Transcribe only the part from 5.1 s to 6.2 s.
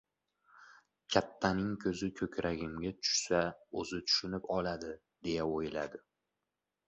deya o‘yladi.